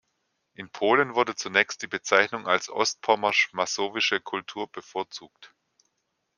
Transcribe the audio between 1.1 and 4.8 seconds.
wurde zunächst die Bezeichnung als „ostpommersch-masowische Kultur“